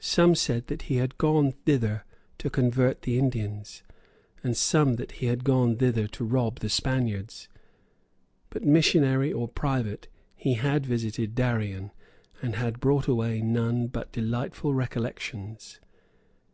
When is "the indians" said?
3.02-3.82